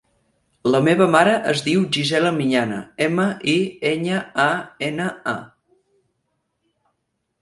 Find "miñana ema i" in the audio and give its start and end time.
2.37-3.55